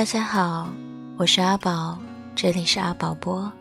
[0.00, 0.66] 大家好，
[1.18, 1.98] 我是阿宝，
[2.34, 3.52] 这里是阿宝播。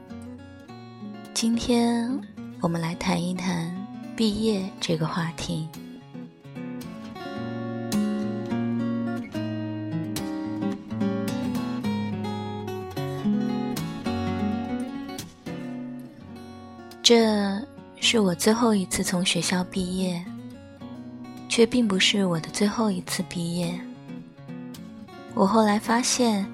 [1.33, 2.17] 今天
[2.61, 3.75] 我们来谈一谈
[4.15, 5.67] 毕业这个话题。
[17.03, 17.61] 这
[17.99, 20.23] 是我最后一次从学校毕业，
[21.49, 23.77] 却并不是我的最后一次毕业。
[25.35, 26.45] 我后来发现，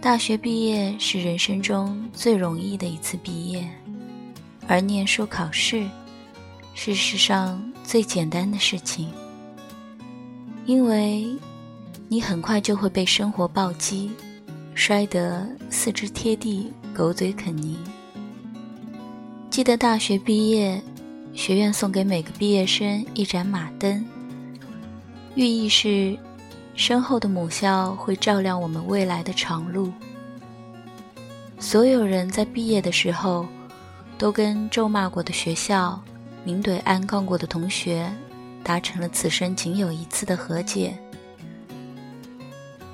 [0.00, 3.66] 大学毕业是人生中最容易的一次毕业，
[4.66, 5.86] 而念书考试
[6.74, 9.10] 是世上最简单的事情，
[10.66, 11.26] 因为
[12.08, 14.10] 你很快就会被生活暴击，
[14.74, 17.78] 摔得四肢贴地、狗嘴啃泥。
[19.48, 20.82] 记得大学毕业，
[21.32, 24.04] 学院送给每个毕业生一盏马灯，
[25.36, 26.18] 寓意是。
[26.74, 29.92] 身后的母校会照亮我们未来的长路。
[31.58, 33.46] 所有人在毕业的时候，
[34.18, 36.00] 都跟咒骂过的学校、
[36.44, 38.12] 明怼暗杠过的同学，
[38.62, 40.96] 达成了此生仅有一次的和解。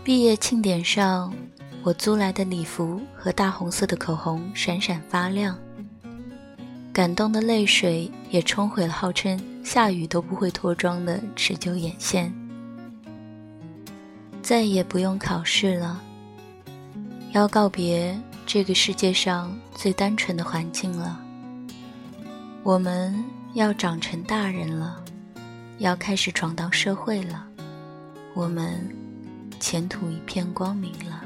[0.05, 1.33] 毕业庆典上，
[1.83, 5.59] 我租来的礼服和大红色的口红闪闪发亮，
[6.93, 12.33] 感动的泪水也冲毁了号称下雨都不会脱妆的持久眼线。
[14.51, 16.03] 再也不用考试了，
[17.31, 21.21] 要告别这个世界上最单纯的环境了。
[22.65, 25.05] 我们要长成大人了，
[25.79, 27.47] 要开始闯荡社会了，
[28.35, 28.93] 我们
[29.61, 31.23] 前途一片光明了。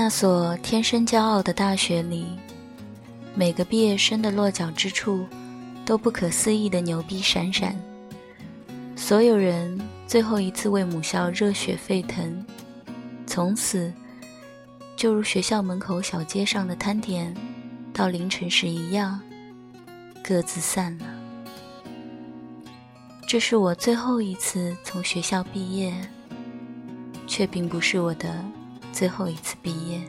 [0.00, 2.24] 那所天生骄傲的大学里，
[3.34, 5.26] 每个毕业生的落脚之处
[5.84, 7.76] 都不可思议的牛逼闪闪。
[8.94, 9.76] 所有人
[10.06, 12.46] 最后一次为母校热血沸腾，
[13.26, 13.92] 从此
[14.94, 17.34] 就如学校门口小街上的摊点，
[17.92, 19.20] 到凌晨时一样，
[20.22, 21.06] 各自散了。
[23.26, 25.92] 这是我最后一次从学校毕业，
[27.26, 28.44] 却并不是我的。
[28.92, 30.00] 最后一次毕业，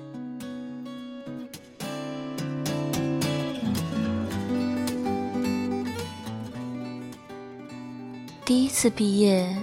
[8.44, 9.56] 第一次毕业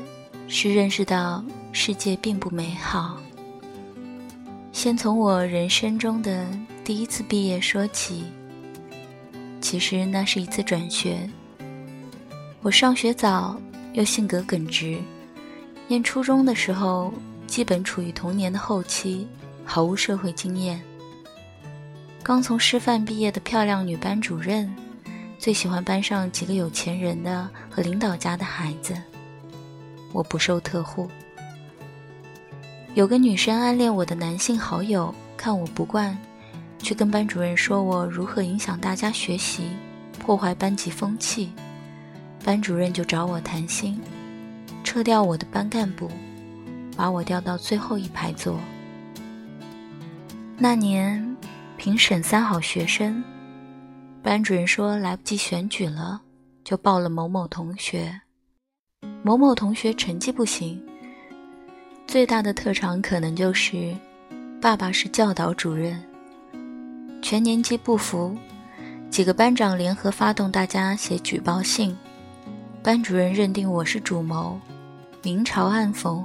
[0.46, 3.16] 是认识到世界并不美好。
[4.70, 6.46] 先从我人生中的
[6.84, 8.24] 第一次毕业说起。
[9.60, 11.28] 其实那是一次转学。
[12.62, 13.60] 我上学早，
[13.94, 14.96] 又性格耿直，
[15.88, 17.12] 念初中的时候。
[17.46, 19.26] 基本处于童年的后期，
[19.64, 20.80] 毫无社会经验。
[22.22, 24.74] 刚从师范毕业的漂亮女班主任，
[25.38, 28.94] 最喜欢班上几个有钱人的和领导家的孩子。
[30.12, 31.08] 我不受特护。
[32.94, 36.16] 有个女生暗恋我的男性好友，看我不惯，
[36.78, 39.68] 去跟班主任说我如何影响大家学习，
[40.18, 41.52] 破坏班级风气。
[42.44, 44.00] 班主任就找我谈心，
[44.82, 46.10] 撤掉我的班干部。
[46.96, 48.58] 把我调到最后一排坐。
[50.58, 51.36] 那年
[51.76, 53.22] 评审三好学生，
[54.22, 56.20] 班主任说来不及选举了，
[56.64, 58.18] 就报了某某同学。
[59.22, 60.82] 某某同学成绩不行，
[62.06, 63.94] 最大的特长可能就是
[64.60, 66.02] 爸爸是教导主任。
[67.20, 68.36] 全年级不服，
[69.10, 71.94] 几个班长联合发动大家写举报信。
[72.82, 74.58] 班主任认定我是主谋，
[75.22, 76.24] 明嘲暗讽。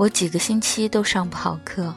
[0.00, 1.94] 我几个星期都上不好课。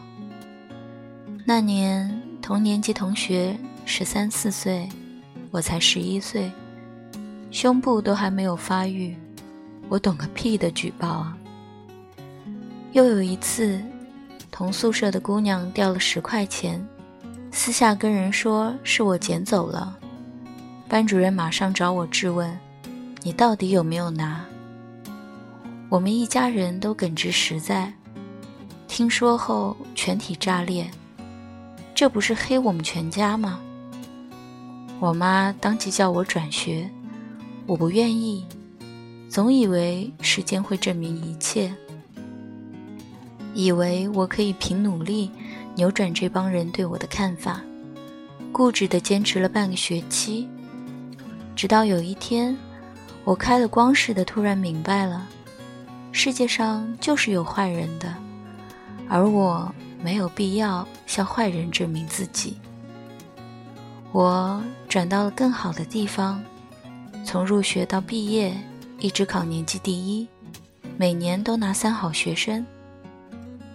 [1.46, 4.90] 那年同年级同学十三四岁，
[5.52, 6.52] 我才十一岁，
[7.50, 9.16] 胸部都还没有发育，
[9.88, 11.38] 我懂个屁的举报啊！
[12.92, 13.82] 又有一次，
[14.52, 16.86] 同宿舍的姑娘掉了十块钱，
[17.52, 19.98] 私下跟人说是我捡走了，
[20.90, 22.60] 班主任马上找我质问
[23.24, 24.44] ：“你到底有没有拿？”
[25.90, 27.94] 我们一家人都耿直实在，
[28.96, 30.86] 听说后全体炸裂，
[31.96, 33.60] 这不是黑我们全家吗？
[35.00, 36.88] 我妈当即叫我转学，
[37.66, 38.46] 我不愿意，
[39.28, 41.74] 总以为时间会证明一切，
[43.56, 45.32] 以为我可以凭努力
[45.74, 47.62] 扭转这帮人对我的看法，
[48.52, 50.48] 固执地坚持了半个学期，
[51.56, 52.56] 直到有一天，
[53.24, 55.28] 我开了光似的突然明白了。
[56.12, 58.14] 世界上就是有坏人的，
[59.14, 59.72] 而我
[60.04, 62.58] 没有必要向坏人证明自己。
[64.12, 66.44] 我转到了更好的地方，
[67.24, 68.58] 从入学到毕业，
[68.98, 70.28] 一直考年级第一，
[70.98, 72.66] 每年都拿三好学生。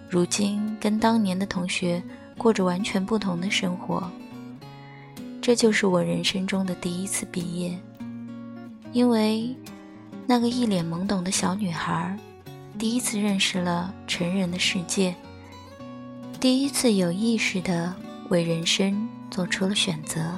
[0.09, 2.03] 如今跟当年的同学
[2.37, 4.11] 过着完全不同的生活。
[5.41, 7.79] 这就是我人生中的第一次毕业，
[8.91, 9.55] 因为
[10.27, 12.13] 那个一脸懵懂的小女孩，
[12.77, 15.15] 第一次认识了成人的世界，
[16.39, 17.93] 第一次有意识的
[18.29, 20.33] 为人生做出了选择。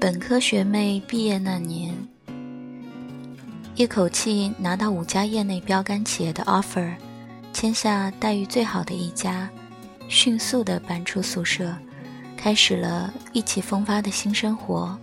[0.00, 1.94] 本科学妹毕业那年。
[3.74, 6.94] 一口气拿到五家业内标杆企业的 offer，
[7.52, 9.50] 签下待遇最好的一家，
[10.08, 11.76] 迅速地搬出宿舍，
[12.38, 14.98] 开始了意气风发的新生活，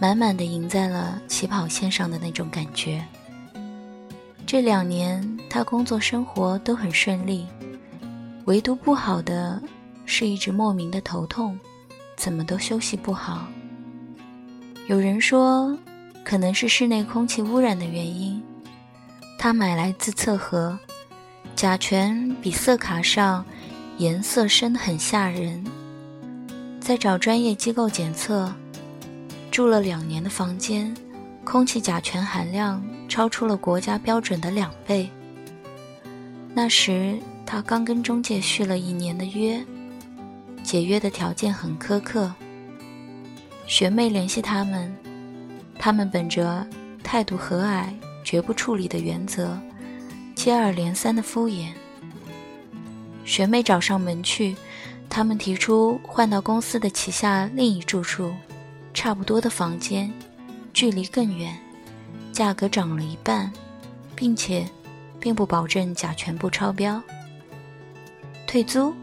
[0.00, 3.04] 满满的赢在了起跑线上的那种感觉。
[4.46, 7.46] 这两年他工作生活都很顺利，
[8.46, 9.62] 唯独不好的
[10.06, 11.56] 是一直莫名的头痛，
[12.16, 13.46] 怎么都休息不好。
[14.88, 15.78] 有人说。
[16.22, 18.40] 可能是室内空气污染的原因，
[19.38, 20.78] 他买来自测盒，
[21.56, 23.44] 甲醛比色卡上
[23.96, 25.64] 颜色深得很吓人。
[26.78, 28.52] 在找专业机构检测，
[29.50, 30.94] 住了两年的房间，
[31.44, 35.10] 空气甲醛含量超出了国家标准的两倍。
[36.54, 39.62] 那时他刚跟中介续了一年的约，
[40.62, 42.32] 解约的条件很苛刻。
[43.66, 44.94] 学妹联系他们。
[45.82, 46.66] 他们本着
[47.02, 47.86] 态度和蔼、
[48.22, 49.58] 绝不处理的原则，
[50.34, 51.68] 接二连三的敷衍。
[53.24, 54.54] 学妹找上门去，
[55.08, 58.30] 他们提出换到公司的旗下另一住处，
[59.00, 60.12] 差不多的房间，
[60.74, 61.58] 距离更远，
[62.32, 63.50] 价格涨了一半，
[64.14, 64.68] 并且
[65.18, 67.02] 并不保证甲醛不超标。
[68.46, 68.94] 退租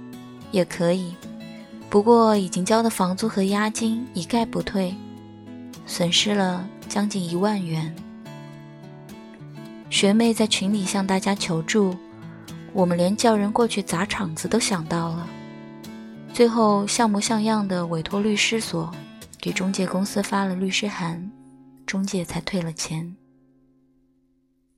[0.51, 1.15] 也可以，
[1.89, 4.93] 不过已经交的房租和押金一概不退。
[5.87, 7.91] 损失了将近一万元。
[9.89, 11.97] 学妹在群里向大家求助，
[12.71, 15.27] 我们连叫人过去砸场子都想到了。
[16.31, 18.93] 最后像模像样的委托律师所
[19.47, 21.31] 给中介公司发了律师函，
[21.85, 23.15] 中介才退了钱。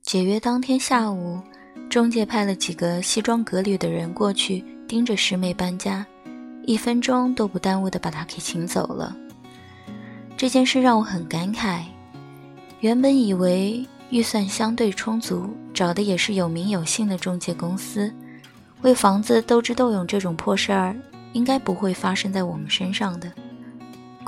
[0.00, 1.40] 解约当天下午，
[1.88, 6.06] 中介派了几个西装革履的人过去盯着师妹搬家，
[6.62, 9.16] 一分钟都不耽误的把她给请走了。
[10.36, 11.82] 这件事让我很感慨。
[12.78, 18.14] 原本以为预算相对充足，找的也是有名有姓的中介公司，
[18.82, 20.94] 为房子斗智斗勇这种破事儿，
[21.32, 23.28] 应该不会发生在我们身上的。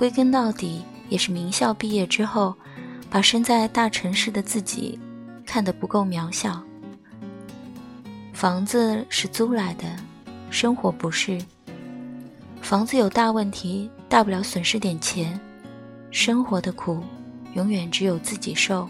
[0.03, 2.53] 归根到底，也是名校毕业之后，
[3.09, 4.99] 把身在大城市的自己
[5.47, 6.61] 看得不够渺小。
[8.33, 9.85] 房子是租来的，
[10.51, 11.41] 生活不是。
[12.61, 15.39] 房子有大问题，大不了损失点钱。
[16.11, 17.01] 生活的苦，
[17.55, 18.89] 永远只有自己受。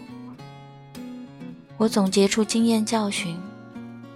[1.77, 3.39] 我总结出经验教训：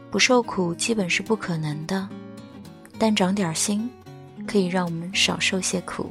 [0.09, 2.09] 不受苦基本是不可能的，
[2.97, 3.87] 但长点心，
[4.47, 6.09] 可以让我们少受些苦。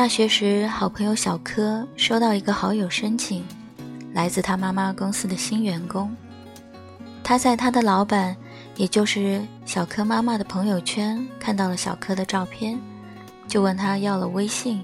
[0.00, 3.44] 大学时，好朋友小柯收到一个好友申请。
[4.14, 6.16] 来自他妈妈公司的新员工，
[7.22, 8.34] 他在他的老板，
[8.76, 12.80] 也就是小柯妈妈的朋友圈看到了小柯的照片，
[13.46, 14.82] 就问他要了微信，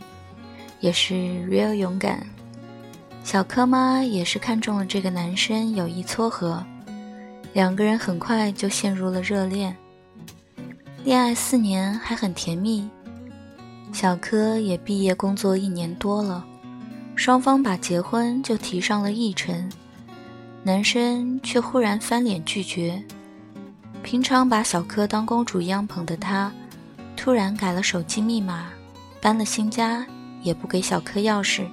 [0.81, 2.21] 也是 real 勇敢。
[3.25, 6.63] 小柯妈也是看中了这个男生，有意撮合，
[7.55, 9.75] 两个人很快就陷入了热恋，
[11.05, 12.87] 恋爱四年还很甜蜜。
[13.97, 16.45] 小柯也毕业工作一年多了。
[17.15, 19.73] 双方把结婚就提上了议程，
[20.63, 23.03] 男生却忽然翻脸拒绝。
[24.03, 26.53] 平常把小柯当公主一样捧的他，
[27.17, 28.67] 突然改了手机密码，
[29.19, 30.07] 搬了新家
[30.43, 31.65] 也不给小柯钥匙。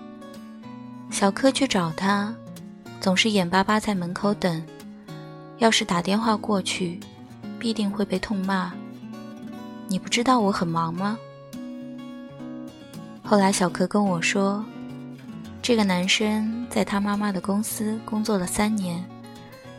[1.12, 2.34] 小柯去找他，
[3.02, 4.64] 总是眼巴巴在门口等，
[5.58, 7.02] 要是打电话过去，
[7.60, 8.72] 必定会被痛骂。
[9.90, 11.20] 你不知道我很忙吗？
[13.34, 14.64] 后来小柯跟我说。
[15.60, 19.04] 这个男生在他妈妈的公司工作了三年，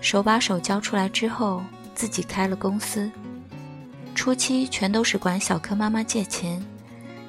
[0.01, 1.63] 手把手教出来之后，
[1.95, 3.09] 自己开了公司。
[4.13, 6.61] 初期全都是管小柯妈妈借钱，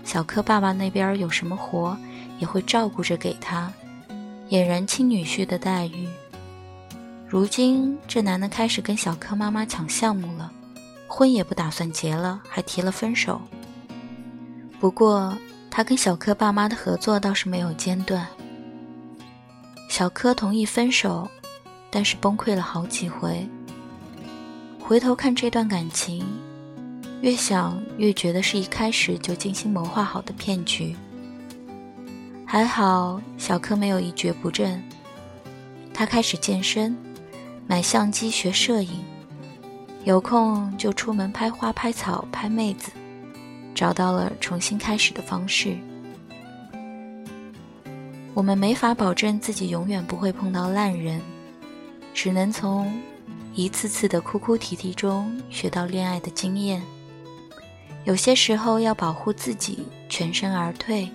[0.04, 1.96] 小柯爸爸那边有什么活，
[2.40, 3.72] 也会照顾着给他。
[4.50, 6.08] 俨然亲女婿的待遇。
[7.28, 10.52] 如今这男的开始跟小柯妈妈抢项目了，
[11.08, 13.40] 婚也不打算结了，还提了分手。
[14.80, 15.38] 不过
[15.76, 18.26] 他跟小柯爸妈的合作倒是没有间断。
[19.90, 21.30] 小柯同意分手，
[21.92, 23.46] 但是崩溃了好几回。
[24.80, 26.26] 回头看这段感情，
[27.20, 30.96] 越想越觉得是一开始就精心谋划好的骗局。
[32.46, 34.82] 还好小柯没有一蹶不振，
[35.94, 36.96] 他开始健身，
[37.68, 39.04] 买相机学摄影，
[40.06, 42.92] 有空就出门拍花、拍草、拍妹子，
[43.76, 45.78] 找到了重新开始的方式。
[48.34, 51.22] 我们没法保证自己永远不会碰到烂人，
[52.14, 52.92] 只能从。
[53.58, 56.84] 一次次的哭哭啼啼中学到恋爱的经验，
[58.04, 61.10] 有些时候要保护自己，全身而退。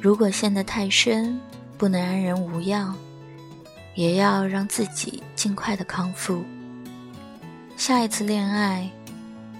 [0.00, 1.40] 如果陷得太深，
[1.76, 2.94] 不能安然无恙，
[3.96, 6.44] 也要让自己尽快的康复。
[7.76, 8.88] 下一次恋爱，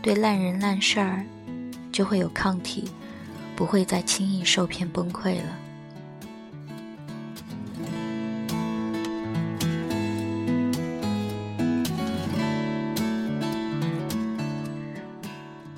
[0.03, 1.25] 对烂人烂事儿
[1.93, 2.91] 就会有抗体，
[3.55, 5.59] 不会再轻易受骗崩溃了。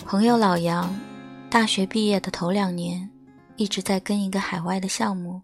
[0.04, 0.94] 朋友老杨，
[1.50, 3.08] 大学毕业的头两年，
[3.56, 5.40] 一直在跟一个海外的项目。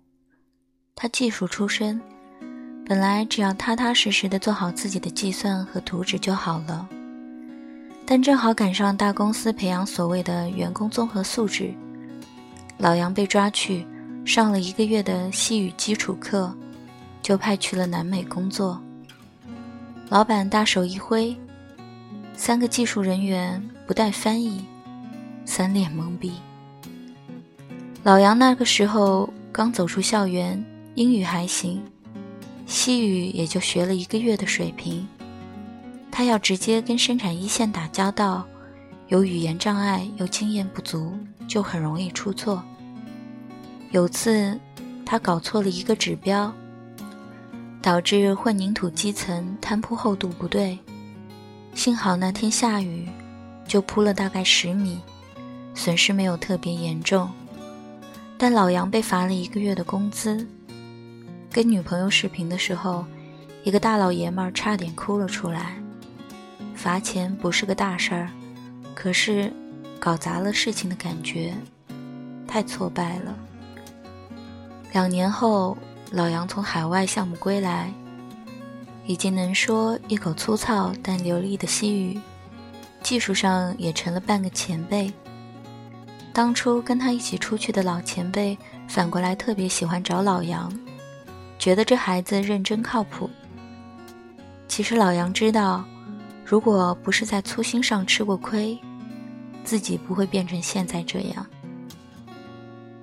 [0.95, 2.01] 他技术出身，
[2.87, 6.89] 本来只要踏踏实实的做好自己的计算和图纸就好了。
[8.11, 11.75] 但正好赶上大公司培养所谓的员工综合素质，
[12.79, 13.87] 老杨被抓去
[14.25, 16.51] 上了一个月的西语基础课，
[17.21, 18.81] 就派去了南美工作。
[20.09, 21.37] 老板大手一挥。
[22.35, 24.65] 三个技术人员不带翻译，
[25.45, 26.33] 三脸懵逼。
[28.03, 31.83] 老杨那个时候刚走出校园，英语还行，
[32.65, 35.07] 西语也就学了一个月的水平。
[36.11, 38.45] 他要直接跟生产一线打交道，
[39.09, 42.63] 有语言障碍又经验不足，就很容易出错。
[43.91, 44.59] 有次
[45.07, 46.53] 他搞错了一个指标，
[47.81, 50.79] 导致混凝土基层摊铺厚度不对。
[51.75, 53.09] 幸好那天下雨，
[53.67, 54.99] 就铺了大概十米，
[55.75, 57.31] 损失没有特别严重。
[58.37, 60.47] 但老杨被罚了一个月的工资。
[61.51, 63.05] 跟女朋友视频的时候，
[63.63, 65.77] 一个大老爷们儿差点哭了出来。
[66.79, 68.31] 罚钱不是个大事儿，
[68.95, 69.53] 可是
[69.99, 71.53] 搞砸了事情的感觉，
[72.47, 73.37] 太挫败了。
[74.93, 75.77] 两年后，
[76.13, 77.93] 老杨从海外项目归来。
[79.07, 82.21] 已经能说一口粗糙但流利的西语，
[83.03, 85.13] 技术上也成了半个前辈。
[86.33, 88.57] 当初跟他一起出去的老前辈，
[88.87, 90.73] 反过来特别喜欢找老杨，
[91.59, 93.29] 觉得这孩子认真靠谱。
[94.69, 95.85] 其实老杨知道，
[96.49, 98.79] 如果不是在粗心上吃过亏，
[99.65, 101.47] 自己不会变成现在这样。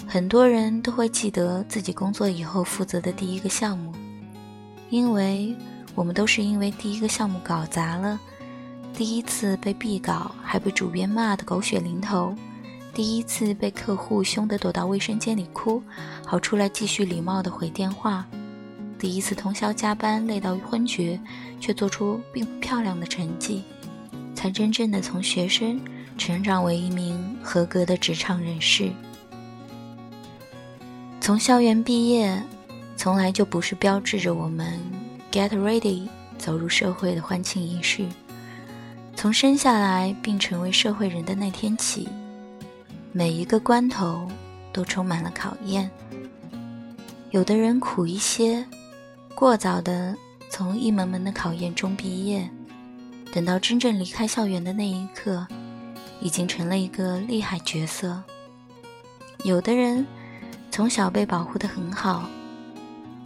[0.07, 3.93] 很多人都会记得自己工作以后负责的第一个项目，
[4.89, 5.55] 因为。
[5.93, 8.19] 我们都是因为第一个项目搞砸了，
[8.93, 12.35] 第一次被毙稿还被主编骂得狗血淋头，
[12.93, 15.81] 第一次被客户凶得躲到卫生间里哭，
[16.25, 18.27] 好出来继续礼貌的回电话，
[18.97, 21.19] 第一次通宵加班累到昏厥，
[21.59, 23.63] 却做出并不漂亮的成绩，
[24.33, 25.79] 才真正的从学生
[26.17, 28.91] 成长为一名合格的职场人士。
[31.19, 32.41] 从校园毕业，
[32.95, 34.79] 从来就不是标志着我们。
[35.31, 38.05] Get ready，走入社会的欢庆仪式。
[39.15, 42.07] 从生下来并成为社会人的那天起，
[43.11, 44.27] 每一个关头
[44.71, 45.91] 都充满了考验。
[47.31, 48.65] 有的人苦一些，
[49.35, 50.15] 过早的
[50.49, 52.49] 从一门门的考验中毕业，
[53.33, 55.45] 等到真正离开校园的那一刻，
[56.21, 58.23] 已经成了一个厉害角色。
[59.43, 60.07] 有的人
[60.71, 62.29] 从小被保护的很好，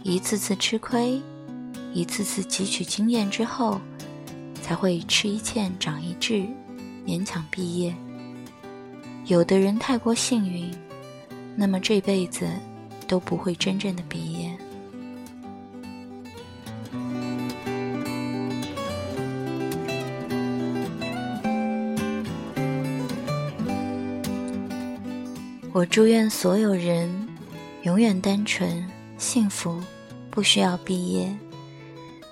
[0.02, 1.22] 一次次吃亏。
[1.92, 3.80] 一次次汲取经验之后，
[4.62, 6.44] 才会吃一堑长一智，
[7.06, 7.94] 勉强毕业。
[9.26, 10.72] 有的人太过幸运，
[11.56, 12.48] 那么这辈子
[13.06, 14.56] 都不会真正的毕业。
[25.80, 27.08] 我祝愿所有人
[27.84, 29.82] 永远单纯幸福
[30.30, 31.34] 不需要毕业。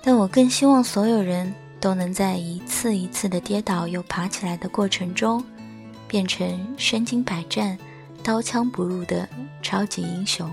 [0.03, 5.43] 但我更希望所有人都能在一次一次的跌倒又爬起来的过程中
[6.07, 7.75] 变成身经百战
[8.21, 9.27] 刀枪不入的
[9.63, 10.47] 超级英雄。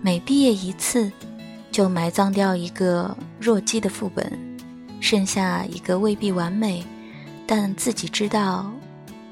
[0.00, 1.10] 每毕业一次
[1.72, 4.38] 就埋葬掉一个弱鸡的副本
[5.00, 6.86] 剩下一个未必完美
[7.44, 8.70] 但自己知道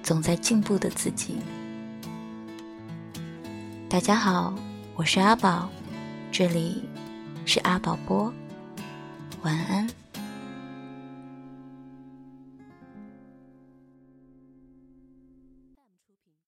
[0.03, 1.37] 总在进步的自己。
[3.91, 4.53] 大家好
[4.97, 5.67] 我是阿宝
[6.31, 6.85] 这里
[7.47, 8.31] 是阿宝播
[9.41, 9.89] 晚安。